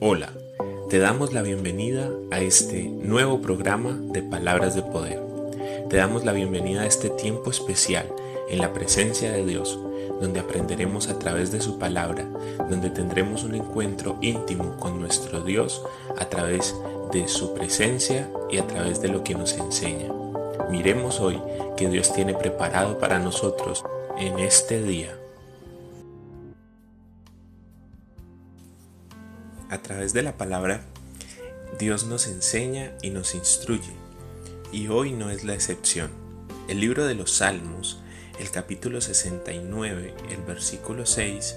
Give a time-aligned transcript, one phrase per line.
[0.00, 0.30] Hola,
[0.90, 5.20] te damos la bienvenida a este nuevo programa de Palabras de Poder.
[5.90, 8.06] Te damos la bienvenida a este tiempo especial
[8.48, 9.76] en la presencia de Dios,
[10.20, 12.28] donde aprenderemos a través de su palabra,
[12.70, 15.82] donde tendremos un encuentro íntimo con nuestro Dios
[16.16, 16.76] a través
[17.10, 20.12] de su presencia y a través de lo que nos enseña.
[20.70, 21.40] Miremos hoy
[21.76, 23.82] que Dios tiene preparado para nosotros
[24.16, 25.17] en este día.
[29.70, 30.80] A través de la palabra,
[31.78, 33.92] Dios nos enseña y nos instruye,
[34.72, 36.10] y hoy no es la excepción.
[36.68, 38.00] El libro de los Salmos,
[38.40, 41.56] el capítulo 69, el versículo 6,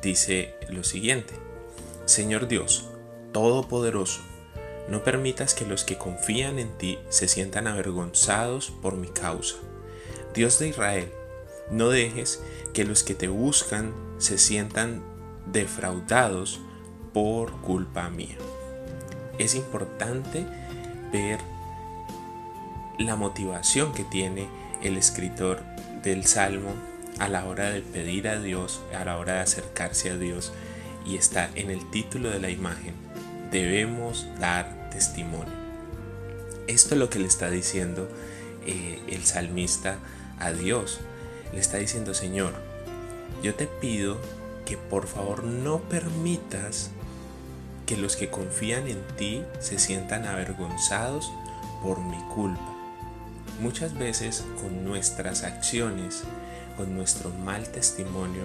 [0.00, 1.34] dice lo siguiente,
[2.06, 2.90] Señor Dios,
[3.32, 4.20] Todopoderoso,
[4.88, 9.56] no permitas que los que confían en ti se sientan avergonzados por mi causa.
[10.32, 11.10] Dios de Israel,
[11.72, 12.40] no dejes
[12.72, 15.02] que los que te buscan se sientan
[15.52, 16.60] defraudados
[17.12, 18.36] por culpa mía.
[19.38, 20.44] Es importante
[21.12, 21.40] ver
[22.98, 24.48] la motivación que tiene
[24.82, 25.62] el escritor
[26.02, 26.70] del Salmo
[27.18, 30.52] a la hora de pedir a Dios, a la hora de acercarse a Dios
[31.04, 32.94] y está en el título de la imagen.
[33.50, 35.52] Debemos dar testimonio.
[36.66, 38.08] Esto es lo que le está diciendo
[38.66, 39.98] eh, el salmista
[40.38, 41.00] a Dios.
[41.52, 42.52] Le está diciendo, Señor,
[43.42, 44.18] yo te pido
[44.66, 46.90] que por favor no permitas
[47.88, 51.32] que los que confían en ti se sientan avergonzados
[51.82, 52.60] por mi culpa.
[53.62, 56.24] Muchas veces con nuestras acciones,
[56.76, 58.42] con nuestro mal testimonio,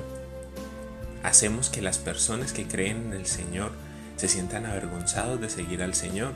[1.23, 3.73] hacemos que las personas que creen en el Señor
[4.15, 6.31] se sientan avergonzados de seguir al Señor.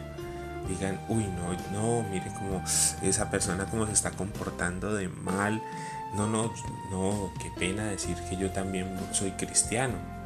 [0.68, 2.62] Digan, uy, no, no, mire cómo
[3.02, 5.62] esa persona cómo se está comportando de mal.
[6.14, 6.54] No, no,
[6.92, 10.17] no, qué pena decir que yo también soy cristiano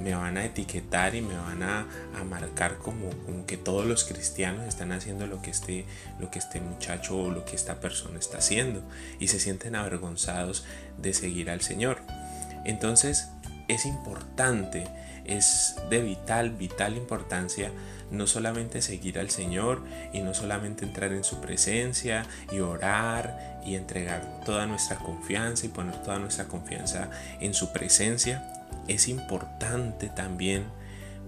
[0.00, 1.86] me van a etiquetar y me van a,
[2.28, 5.84] marcar como, como, que todos los cristianos están haciendo lo que, este,
[6.18, 8.82] lo que este muchacho o lo que esta persona está haciendo
[9.18, 10.64] y se sienten avergonzados
[10.98, 11.98] de seguir al Señor.
[12.64, 13.28] Entonces
[13.68, 14.86] es importante,
[15.24, 17.70] es de vital, vital importancia
[18.10, 23.74] no solamente seguir al Señor y no solamente entrar en su presencia y orar y
[23.74, 28.44] entregar toda nuestra confianza y poner toda nuestra confianza en su presencia,
[28.88, 30.64] es importante también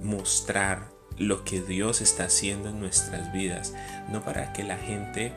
[0.03, 0.85] mostrar
[1.19, 3.73] lo que Dios está haciendo en nuestras vidas,
[4.11, 5.33] no para que la gente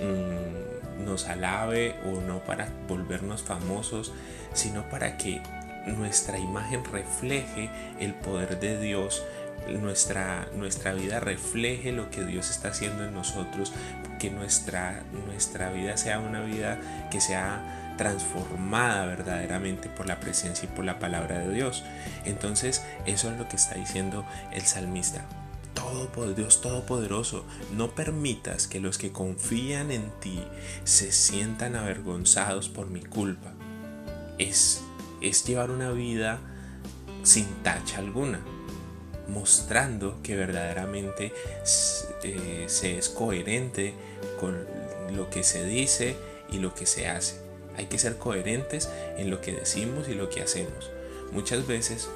[0.00, 4.12] mm, nos alabe o no para volvernos famosos,
[4.52, 5.42] sino para que
[5.86, 9.22] nuestra imagen refleje el poder de Dios,
[9.68, 13.72] nuestra, nuestra vida refleje lo que Dios está haciendo en nosotros,
[14.18, 16.78] que nuestra, nuestra vida sea una vida
[17.10, 21.84] que sea transformada verdaderamente por la presencia y por la palabra de Dios.
[22.24, 25.24] Entonces eso es lo que está diciendo el salmista.
[25.74, 30.40] Todo, Dios Todopoderoso, no permitas que los que confían en ti
[30.84, 33.52] se sientan avergonzados por mi culpa.
[34.38, 34.83] Es,
[35.28, 36.40] es llevar una vida
[37.22, 38.40] sin tacha alguna,
[39.28, 41.32] mostrando que verdaderamente
[42.22, 43.94] eh, se es coherente
[44.38, 44.66] con
[45.14, 46.16] lo que se dice
[46.50, 47.40] y lo que se hace.
[47.76, 50.90] Hay que ser coherentes en lo que decimos y lo que hacemos.
[51.32, 52.08] Muchas veces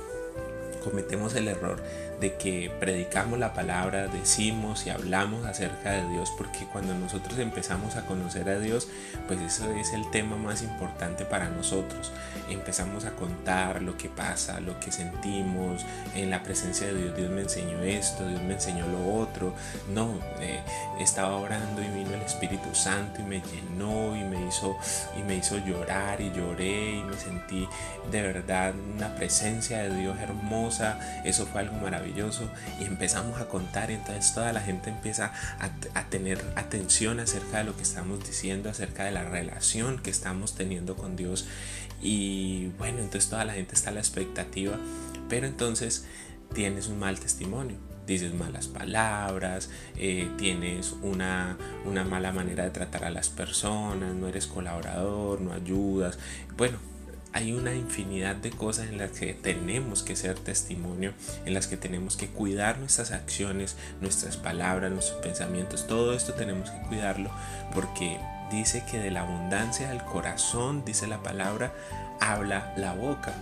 [0.84, 1.82] cometemos el error
[2.20, 7.96] de que predicamos la palabra, decimos y hablamos acerca de Dios, porque cuando nosotros empezamos
[7.96, 8.88] a conocer a Dios,
[9.28, 12.12] pues eso es el tema más importante para nosotros.
[12.50, 15.84] Empezamos a contar lo que pasa, lo que sentimos,
[16.14, 19.54] en la presencia de Dios, Dios me enseñó esto, Dios me enseñó lo otro.
[19.88, 20.60] No, eh,
[20.98, 24.76] estaba orando y vino el Espíritu Santo y me llenó y me hizo
[25.16, 27.68] y me hizo llorar y lloré y me sentí
[28.10, 30.98] de verdad una presencia de Dios hermosa.
[31.24, 32.07] Eso fue algo maravilloso
[32.80, 37.76] y empezamos a contar entonces toda la gente empieza a, tener atención acerca de lo
[37.76, 41.46] que estamos diciendo, acerca de la relación que estamos teniendo con Dios
[42.00, 44.76] y bueno, entonces toda la gente está a la expectativa,
[45.28, 46.06] pero entonces
[46.54, 47.76] tienes un mal testimonio
[48.06, 54.28] dices malas palabras, eh, tienes una, una, mala manera de tratar a las personas, no
[54.28, 56.18] eres colaborador, no ayudas.
[56.56, 56.78] Bueno,
[57.32, 61.12] hay una infinidad de cosas en las que tenemos que ser testimonio,
[61.44, 66.70] en las que tenemos que cuidar nuestras acciones, nuestras palabras, nuestros pensamientos, todo esto tenemos
[66.70, 67.30] que cuidarlo
[67.74, 68.18] porque
[68.50, 71.72] dice que de la abundancia del corazón, dice la palabra,
[72.20, 73.32] habla la boca.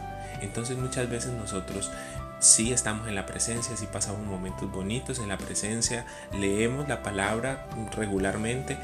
[0.42, 1.90] Entonces muchas veces nosotros
[2.38, 7.66] sí estamos en la presencia, sí pasamos momentos bonitos en la presencia, leemos la palabra
[7.94, 8.76] regularmente,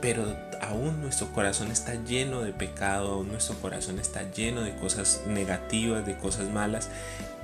[0.00, 5.22] pero aún nuestro corazón está lleno de pecado, aún nuestro corazón está lleno de cosas
[5.26, 6.90] negativas, de cosas malas,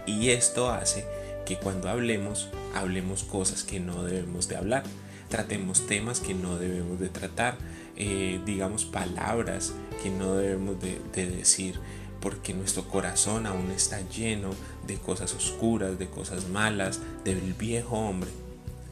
[0.07, 1.07] y esto hace
[1.45, 4.85] que cuando hablemos, hablemos cosas que no debemos de hablar,
[5.29, 7.57] tratemos temas que no debemos de tratar,
[7.97, 9.73] eh, digamos palabras
[10.03, 11.79] que no debemos de, de decir,
[12.21, 14.51] porque nuestro corazón aún está lleno
[14.87, 18.31] de cosas oscuras, de cosas malas, del viejo hombre.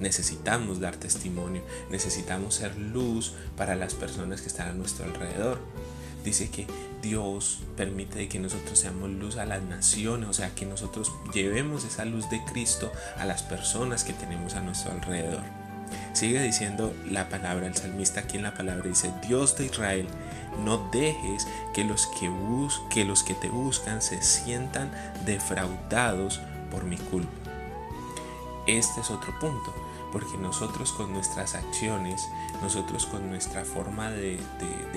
[0.03, 5.61] Necesitamos dar testimonio, necesitamos ser luz para las personas que están a nuestro alrededor.
[6.25, 6.67] Dice que
[7.01, 12.05] Dios permite que nosotros seamos luz a las naciones, o sea, que nosotros llevemos esa
[12.05, 15.43] luz de Cristo a las personas que tenemos a nuestro alrededor.
[16.15, 20.09] Sigue diciendo la palabra, el salmista aquí en la palabra dice, Dios de Israel,
[20.65, 24.91] no dejes que los que, bus que los que te buscan se sientan
[25.25, 26.41] defraudados
[26.73, 27.31] por mi culpa.
[28.67, 29.75] Este es otro punto,
[30.13, 32.29] porque nosotros con nuestras acciones,
[32.61, 34.39] nosotros con nuestra forma de,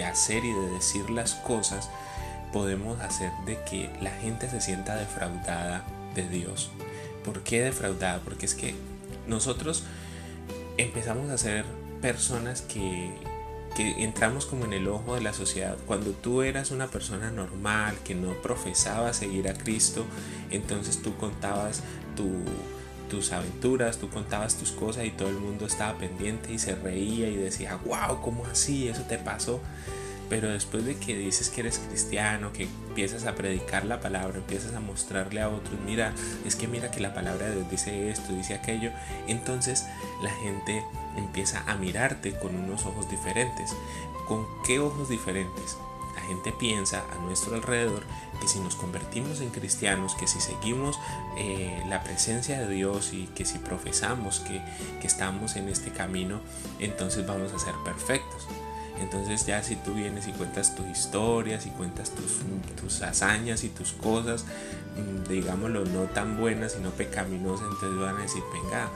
[0.06, 1.90] hacer y de decir las cosas,
[2.52, 6.70] podemos hacer de que la gente se sienta defraudada de Dios.
[7.24, 8.20] ¿Por qué defraudada?
[8.20, 8.76] Porque es que
[9.28, 9.84] nosotros
[10.78, 11.66] empezamos a ser
[12.02, 13.10] personas que,
[13.76, 15.78] que entramos como en el ojo de la sociedad.
[15.88, 20.06] Cuando tú eras una persona normal, que no profesaba seguir a Cristo,
[20.52, 21.82] entonces tú contabas
[23.10, 27.28] tus aventuras, tú contabas tus cosas y todo el mundo estaba pendiente y se reía
[27.28, 28.88] y decía, wow, ¿cómo así?
[28.88, 29.62] Eso te pasó.
[30.30, 34.74] Pero después de que dices que eres cristiano, que empiezas a predicar la palabra, empiezas
[34.74, 36.14] a mostrarle a otros, mira,
[36.46, 38.92] es que mira que la palabra de Dios dice esto, dice aquello,
[39.28, 39.86] entonces
[40.24, 40.84] la gente
[41.16, 43.72] empieza a mirarte con unos ojos diferentes.
[44.28, 45.78] ¿Con qué ojos diferentes?
[46.28, 48.04] Gente piensa a nuestro alrededor
[48.42, 51.00] que si nos convertimos en cristianos, que si seguimos
[51.38, 54.62] eh, la presencia de Dios y que si profesamos que,
[55.00, 56.42] que estamos en este camino,
[56.80, 58.48] entonces vamos a ser perfectos.
[59.02, 63.92] Entonces ya si tú vienes y cuentas tus historias y cuentas tus, hazañas y tus
[63.92, 64.46] cosas,
[64.96, 68.90] mm, digámoslo, no tan buenas, sino pecaminosas, entonces van a decir, venga,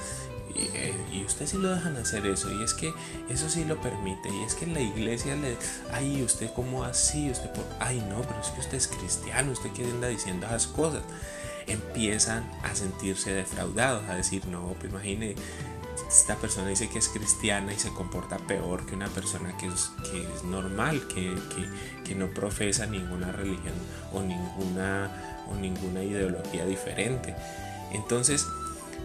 [0.55, 2.93] eh, y, usted sí lo dejan hacer eso, y es que
[3.29, 5.57] eso sí lo permite, y es que en la iglesia le,
[5.91, 9.71] ay, usted como así, usted por, ay no, pero es que usted es cristiano, usted
[9.71, 11.03] que anda diciendo esas cosas,
[11.67, 15.35] empiezan a sentirse defraudados, a decir, no, pues imagine,
[16.07, 19.91] esta persona dice que es cristiana y se comporta peor que una persona que es,
[20.09, 21.35] que es normal, que,
[22.03, 23.75] que, no profesa ninguna religión
[24.11, 27.35] o ninguna, o ninguna ideología diferente.
[27.91, 28.47] Entonces,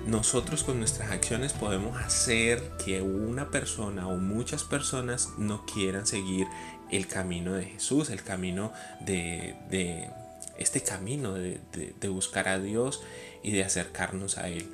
[0.06, 6.46] nosotros con nuestras acciones podemos hacer que una persona o muchas personas no quieran seguir
[6.90, 10.10] el camino de Jesús, el camino de,
[10.58, 13.02] este camino de, de buscar a Dios
[13.42, 14.68] y de acercarnos a Él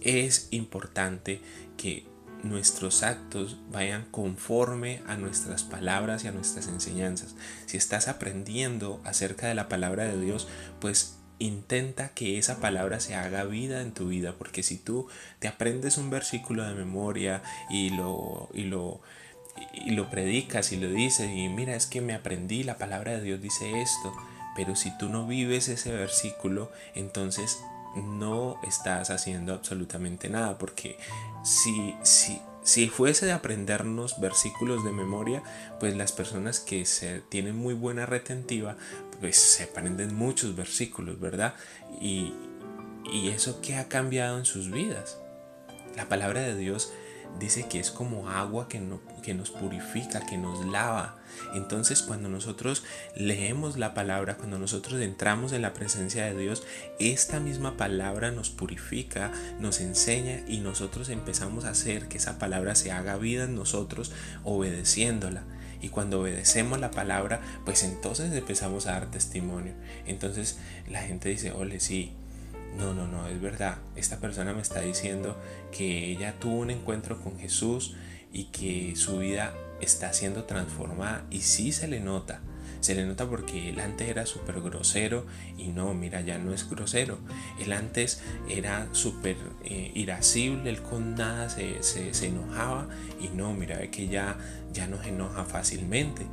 [0.00, 1.40] es importante
[1.76, 2.06] que
[2.42, 7.34] nuestros actos vayan conforme a nuestras palabras y a nuestras enseñanzas.
[7.66, 10.48] Si estás aprendiendo acerca de la palabra de Dios,
[10.80, 15.08] pues intenta que esa palabra se haga vida en tu vida, porque si tú
[15.40, 19.00] te aprendes un versículo de memoria y lo, y lo,
[19.72, 23.22] y lo predicas y lo dices, y mira, es que me aprendí, la palabra de
[23.22, 24.14] Dios dice esto,
[24.54, 27.58] pero si tú no vives ese versículo, entonces
[27.96, 30.98] no estás haciendo absolutamente nada, porque
[31.42, 35.42] si, si, si fuese de aprendernos versículos de memoria,
[35.80, 38.76] pues las personas que se tienen muy buena retentiva,
[39.20, 41.54] pues se aprenden muchos versículos, ¿verdad?
[42.00, 42.32] Y,
[43.12, 45.18] y eso que ha cambiado en sus vidas.
[45.96, 46.92] La palabra de Dios
[47.38, 48.82] dice que es como agua que,
[49.22, 51.18] que nos purifica, que nos lava.
[51.54, 52.82] Entonces cuando nosotros
[53.14, 56.64] leemos la palabra, cuando nosotros entramos en la presencia de Dios,
[56.98, 62.74] esta misma palabra nos purifica, nos enseña y nosotros empezamos a hacer que esa palabra
[62.74, 64.12] se haga vida en nosotros
[64.44, 65.44] obedeciéndola.
[65.80, 69.72] Y cuando obedecemos la palabra, pues entonces empezamos a dar testimonio.
[70.06, 70.58] Entonces
[70.88, 72.12] la gente dice, ole, sí,
[72.76, 73.78] no, no, no, es verdad.
[73.96, 75.36] Esta persona me está diciendo
[75.72, 77.96] que ella tuvo un encuentro con Jesús
[78.32, 82.40] y que su vida está siendo transformada y sí se le nota.
[82.80, 85.26] Se le nota porque él antes era súper grosero
[85.58, 87.18] y no, mira, ya no es grosero.
[87.58, 92.88] Él antes era súper eh, irascible, él con nada se, se, enojaba
[93.20, 94.38] y no, mira, ve que ya,
[94.72, 96.26] ya no se enoja fácilmente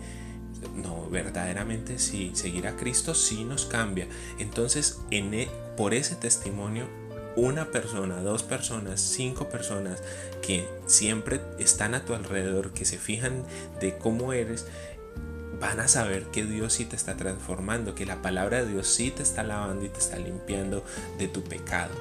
[0.75, 4.07] no, verdaderamente sí, seguir a Cristo sí nos cambia.
[4.39, 6.87] Entonces, en e, por ese testimonio,
[7.35, 10.01] una persona, dos personas, cinco personas
[10.41, 13.43] que siempre están a tu alrededor, que se fijan
[13.79, 14.65] de cómo eres,
[15.59, 19.11] van a saber que Dios sí te está transformando, que la palabra de Dios sí
[19.11, 20.83] te está lavando y te está limpiando
[21.17, 21.93] de tu pecado.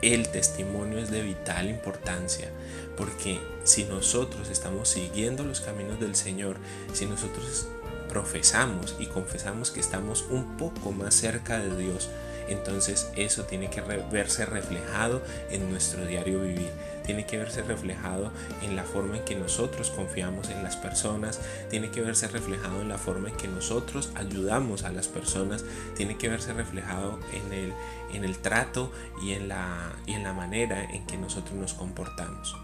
[0.00, 2.50] El testimonio es de vital importancia
[2.96, 6.56] porque si nosotros estamos siguiendo los caminos del Señor,
[6.92, 7.68] si nosotros
[8.08, 12.08] profesamos y confesamos que estamos un poco más cerca de Dios,
[12.48, 16.70] entonces eso tiene que verse reflejado en nuestro diario vivir.
[17.04, 21.40] Tiene que verse reflejado en la forma en que nosotros confiamos en las personas,
[21.70, 25.64] tiene que verse reflejado en la forma en que nosotros ayudamos a las personas,
[25.96, 27.72] tiene que verse reflejado en el,
[28.12, 32.54] en el trato y en, la, y en la manera en que nosotros nos comportamos.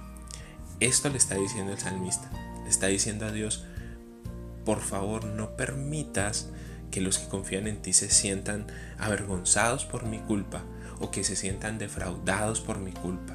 [0.80, 2.30] Esto le está diciendo el salmista,
[2.64, 3.64] le está diciendo a Dios,
[4.64, 6.48] por favor no permitas
[6.94, 10.62] que los que confían en ti se sientan avergonzados por mi culpa
[11.00, 13.34] o que se sientan defraudados por mi culpa.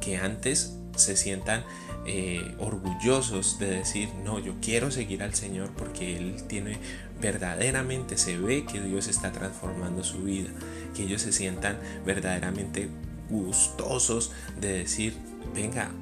[0.00, 1.62] Que antes se sientan
[2.06, 6.80] eh, orgullosos de decir, no, yo quiero seguir al Señor porque Él tiene
[7.20, 10.50] verdaderamente, se ve que Dios está transformando su vida,
[10.96, 12.88] que ellos se sientan verdaderamente
[13.30, 15.14] gustosos de decir,
[15.54, 15.92] venga,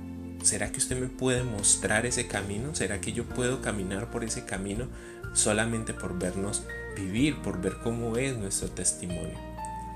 [0.47, 2.75] ¿será que usted me puede mostrar ese camino?
[2.75, 4.87] ¿Será que yo puedo caminar por ese camino
[5.35, 6.65] solamente por vernos
[6.97, 9.39] vivir, por ver cómo es nuestro testimonio?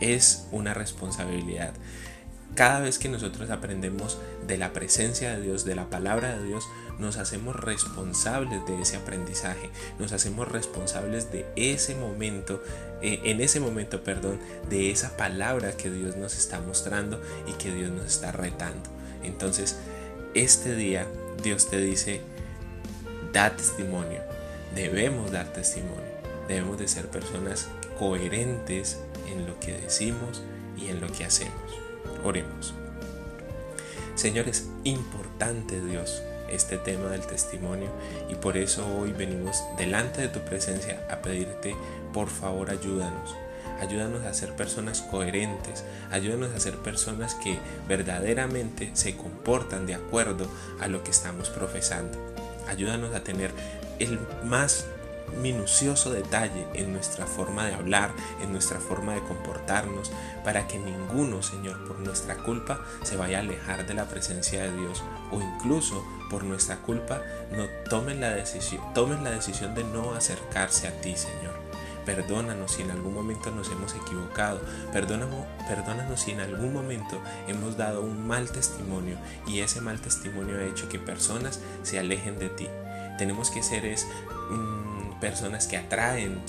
[0.00, 1.72] Es una responsabilidad
[2.54, 6.64] cada vez que nosotros aprendemos de la presencia de Dios, de la palabra de Dios,
[6.98, 12.62] nos hacemos responsables de ese aprendizaje, nos hacemos responsables de ese momento,
[13.02, 14.38] eh, en ese momento, perdón,
[14.68, 18.90] de esa palabra que Dios nos está mostrando y que Dios nos está retando.
[19.22, 19.76] Entonces,
[20.34, 21.06] este día
[21.42, 22.20] Dios te dice,
[23.32, 24.20] da testimonio,
[24.74, 26.04] debemos dar testimonio,
[26.48, 27.68] debemos de ser personas
[27.98, 28.98] coherentes
[29.30, 30.42] en lo que decimos
[30.76, 31.54] y en lo que hacemos.
[32.24, 32.74] Oremos.
[34.14, 37.88] Señor, es importante Dios este tema del testimonio
[38.28, 41.74] y por eso hoy venimos delante de tu presencia a pedirte,
[42.12, 43.34] por favor, ayúdanos.
[43.80, 47.58] Ayúdanos a ser personas coherentes, ayúdanos a ser personas que
[47.88, 50.46] verdaderamente se comportan de acuerdo
[50.80, 52.18] a lo que estamos profesando.
[52.68, 53.50] Ayúdanos a tener
[53.98, 54.84] el más
[55.42, 60.10] minucioso detalle en nuestra forma de hablar, en nuestra forma de comportarnos,
[60.44, 64.76] para que ninguno, Señor, por nuestra culpa se vaya a alejar de la presencia de
[64.76, 67.22] Dios o incluso por nuestra culpa
[67.52, 71.59] no tomen la decisión, tomen la decisión de no acercarse a ti, Señor.
[72.10, 74.60] Perdónanos si en algún momento nos hemos equivocado.
[74.92, 80.58] Perdónanos, perdónanos si en algún momento hemos dado un mal testimonio y ese mal testimonio
[80.58, 82.66] ha hecho que personas se alejen de ti.
[83.16, 84.08] Tenemos que ser es,
[85.20, 86.40] personas que atraen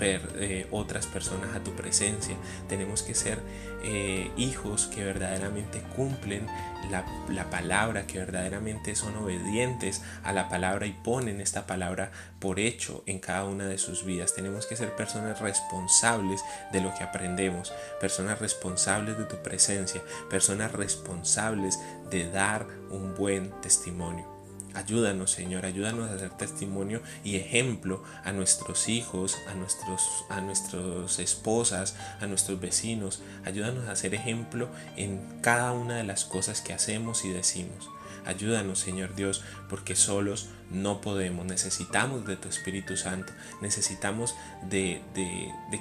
[0.00, 2.36] eh, otras personas a tu presencia.
[2.68, 3.38] Tenemos que ser
[3.82, 6.46] eh, hijos que verdaderamente cumplen
[6.90, 12.60] la, la, palabra, que verdaderamente son obedientes a la palabra y ponen esta palabra por
[12.60, 14.34] hecho en cada una de sus vidas.
[14.34, 16.40] Tenemos que ser personas responsables
[16.72, 21.78] de lo que aprendemos, personas responsables de tu presencia, personas responsables
[22.10, 24.37] de dar un buen testimonio.
[24.74, 31.18] Ayúdanos, Señor, ayúdanos a ser testimonio y ejemplo a nuestros hijos, a, nuestros, a nuestras
[31.18, 33.22] esposas, a nuestros vecinos.
[33.44, 37.88] Ayúdanos a ser ejemplo en cada una de las cosas que hacemos y decimos.
[38.28, 41.46] Ayúdanos, Señor Dios, porque solos no podemos.
[41.46, 43.32] Necesitamos de tu Espíritu Santo.
[43.62, 44.34] Necesitamos
[44.68, 45.00] de,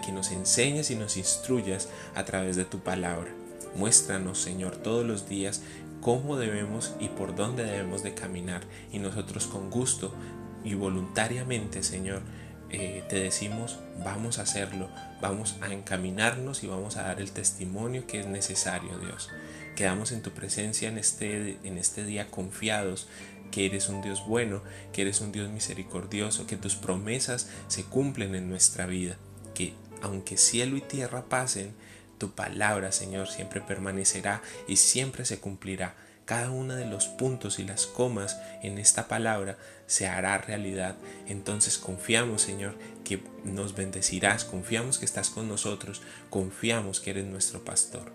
[0.06, 3.29] que nos enseñes y nos instruyas a través de tu palabra.
[3.75, 5.62] Muéstranos, Señor, todos los días
[6.01, 8.62] cómo debemos y por dónde debemos de caminar.
[8.92, 10.13] Y nosotros con gusto
[10.63, 12.22] y voluntariamente, Señor,
[12.70, 14.89] eh, te decimos, vamos a hacerlo,
[15.22, 19.30] vamos a encaminarnos y vamos a dar el testimonio que es necesario, Dios.
[19.75, 23.08] Quedamos en tu presencia en este, en este día confiados
[23.51, 24.62] que eres un Dios bueno,
[24.92, 29.18] que eres un Dios misericordioso, que tus promesas se cumplen en nuestra vida,
[29.54, 31.74] que aunque cielo y tierra pasen,
[32.18, 35.96] tu palabra, Señor, siempre permanecerá y siempre se cumplirá.
[36.26, 40.98] Cada uno de los puntos y las comas en esta palabra se hará realidad.
[41.26, 47.64] Entonces confiamos, Señor, que nos bendecirás, confiamos que estás con nosotros, confiamos que eres nuestro
[47.64, 48.12] pastor.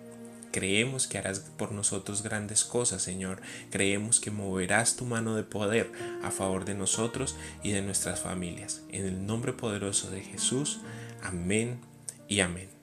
[0.50, 3.40] Creemos que harás por nosotros grandes cosas, Señor.
[3.70, 5.90] Creemos que moverás tu mano de poder
[6.22, 8.82] a favor de nosotros y de nuestras familias.
[8.90, 10.80] En el nombre poderoso de Jesús.
[11.22, 11.80] Amén
[12.28, 12.81] y amén.